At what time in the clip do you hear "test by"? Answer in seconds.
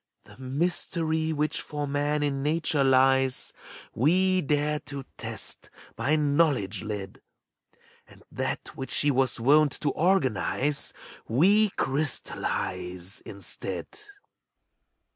5.15-6.15